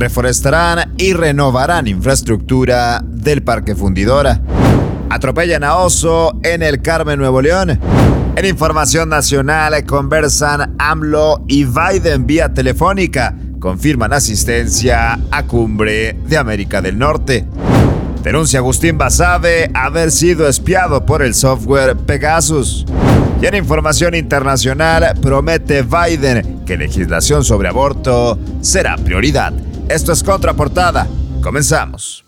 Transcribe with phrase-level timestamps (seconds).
[0.00, 4.40] reforestarán y renovarán infraestructura del Parque Fundidora.
[5.10, 7.78] Atropellan a oso en el Carmen Nuevo León.
[8.34, 13.36] En información nacional conversan AMLO y Biden vía telefónica.
[13.58, 17.44] Confirman asistencia a cumbre de América del Norte.
[18.22, 22.86] Denuncia Agustín Basabe haber sido espiado por el software Pegasus.
[23.42, 29.52] Y en información internacional promete Biden que legislación sobre aborto será prioridad.
[29.90, 31.08] Esto es Contraportada.
[31.42, 32.24] Comenzamos.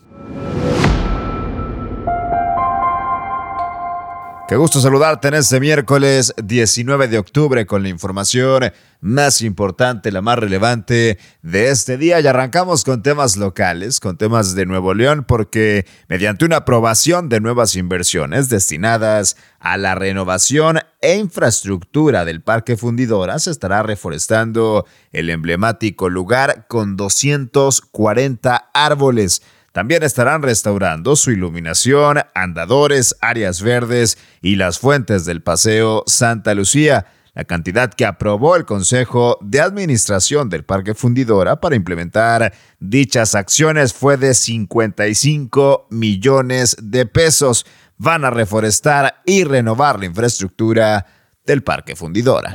[4.52, 8.70] Qué gusto saludarte en este miércoles 19 de octubre con la información
[9.00, 12.20] más importante, la más relevante de este día.
[12.20, 17.40] Y arrancamos con temas locales, con temas de Nuevo León, porque mediante una aprobación de
[17.40, 25.30] nuevas inversiones destinadas a la renovación e infraestructura del Parque Fundidora, se estará reforestando el
[25.30, 29.40] emblemático lugar con 240 árboles
[29.72, 37.06] también estarán restaurando su iluminación, andadores, áreas verdes y las fuentes del Paseo Santa Lucía.
[37.34, 43.94] La cantidad que aprobó el Consejo de Administración del Parque Fundidora para implementar dichas acciones
[43.94, 47.64] fue de 55 millones de pesos.
[47.96, 51.06] Van a reforestar y renovar la infraestructura
[51.46, 52.52] del Parque Fundidora.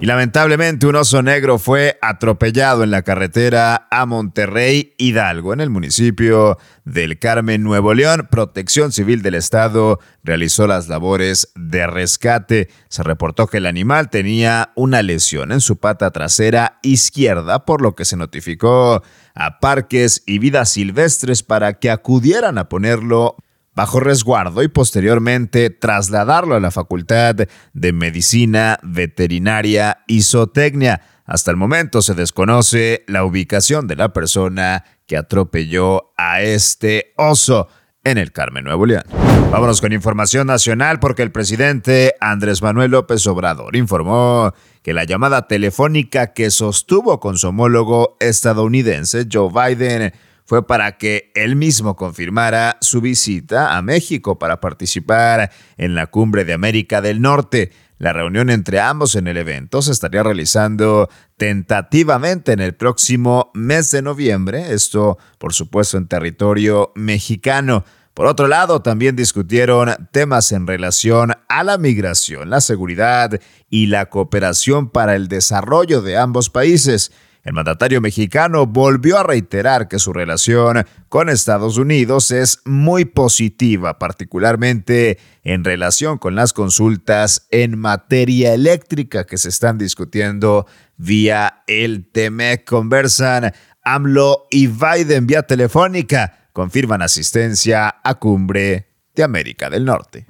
[0.00, 5.70] Y lamentablemente un oso negro fue atropellado en la carretera a Monterrey Hidalgo, en el
[5.70, 8.28] municipio del Carmen, Nuevo León.
[8.30, 12.68] Protección Civil del Estado realizó las labores de rescate.
[12.88, 17.96] Se reportó que el animal tenía una lesión en su pata trasera izquierda, por lo
[17.96, 19.02] que se notificó
[19.34, 23.34] a Parques y Vidas Silvestres para que acudieran a ponerlo
[23.78, 27.36] bajo resguardo y posteriormente trasladarlo a la Facultad
[27.72, 31.00] de Medicina Veterinaria y Zootecnia.
[31.24, 37.68] Hasta el momento se desconoce la ubicación de la persona que atropelló a este oso
[38.02, 39.04] en el Carmen Nuevo León.
[39.52, 45.46] Vámonos con información nacional porque el presidente Andrés Manuel López Obrador informó que la llamada
[45.46, 50.12] telefónica que sostuvo con su homólogo estadounidense Joe Biden
[50.48, 56.46] fue para que él mismo confirmara su visita a México para participar en la cumbre
[56.46, 57.70] de América del Norte.
[57.98, 63.90] La reunión entre ambos en el evento se estaría realizando tentativamente en el próximo mes
[63.90, 67.84] de noviembre, esto por supuesto en territorio mexicano.
[68.14, 73.38] Por otro lado, también discutieron temas en relación a la migración, la seguridad
[73.68, 77.12] y la cooperación para el desarrollo de ambos países.
[77.48, 83.98] El mandatario mexicano volvió a reiterar que su relación con Estados Unidos es muy positiva,
[83.98, 90.66] particularmente en relación con las consultas en materia eléctrica que se están discutiendo
[90.98, 92.66] vía el TEMEC.
[92.66, 96.50] Conversan AMLO y Biden vía telefónica.
[96.52, 100.26] Confirman asistencia a cumbre de América del Norte.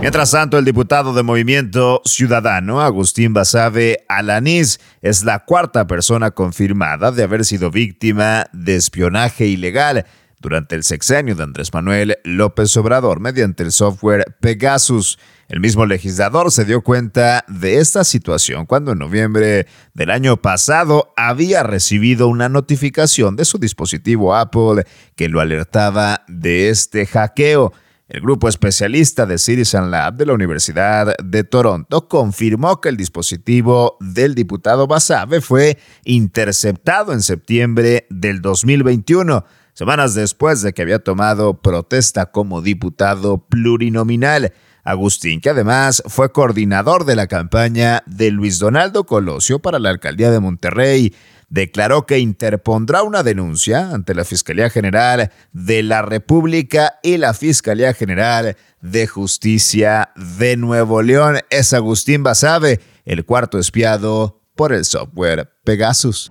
[0.00, 7.12] Mientras tanto, el diputado de Movimiento Ciudadano, Agustín Basabe Alanís, es la cuarta persona confirmada
[7.12, 10.06] de haber sido víctima de espionaje ilegal
[10.40, 15.18] durante el sexenio de Andrés Manuel López Obrador mediante el software Pegasus.
[15.48, 21.12] El mismo legislador se dio cuenta de esta situación cuando en noviembre del año pasado
[21.14, 24.84] había recibido una notificación de su dispositivo Apple
[25.14, 27.74] que lo alertaba de este hackeo.
[28.10, 33.98] El grupo especialista de Citizen Lab de la Universidad de Toronto confirmó que el dispositivo
[34.00, 39.44] del diputado Basabe fue interceptado en septiembre del 2021,
[39.74, 44.54] semanas después de que había tomado protesta como diputado plurinominal.
[44.82, 50.32] Agustín, que además fue coordinador de la campaña de Luis Donaldo Colosio para la alcaldía
[50.32, 51.14] de Monterrey,
[51.50, 57.92] declaró que interpondrá una denuncia ante la Fiscalía General de la República y la Fiscalía
[57.92, 61.40] General de Justicia de Nuevo León.
[61.50, 66.30] Es Agustín Basabe, el cuarto espiado por el software Pegasus.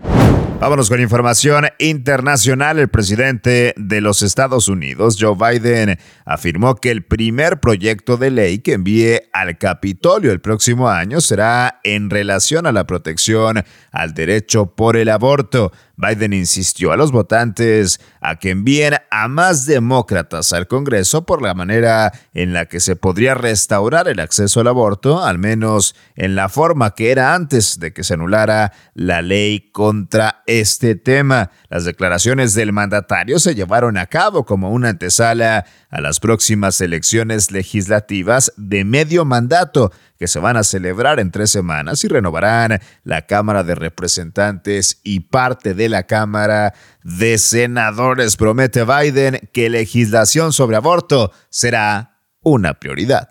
[0.59, 2.80] Vámonos con información internacional.
[2.80, 8.60] El presidente de los Estados Unidos, Joe Biden, afirmó que el primer proyecto de ley
[8.60, 13.63] que envíe al Capitolio el próximo año será en relación a la protección
[13.94, 15.72] al derecho por el aborto.
[16.00, 21.54] Biden insistió a los votantes a que envíen a más demócratas al Congreso por la
[21.54, 26.48] manera en la que se podría restaurar el acceso al aborto, al menos en la
[26.48, 31.51] forma que era antes de que se anulara la ley contra este tema.
[31.69, 37.52] Las declaraciones del mandatario se llevaron a cabo como una antesala a las próximas elecciones
[37.52, 43.25] legislativas de medio mandato que se van a celebrar en tres semanas y renovarán la
[43.25, 48.38] Cámara de Representantes y parte de la Cámara de Senadores.
[48.38, 53.30] Promete Biden que legislación sobre aborto será una prioridad.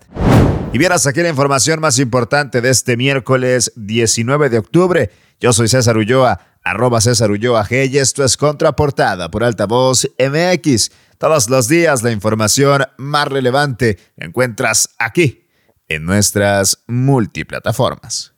[0.72, 5.10] Y vieras aquí la información más importante de este miércoles 19 de octubre.
[5.40, 10.90] Yo soy César Ulloa, arroba César Ulloa G y esto es Contraportada por Altavoz MX.
[11.16, 15.46] Todos los días la información más relevante la encuentras aquí,
[15.88, 18.37] en nuestras multiplataformas.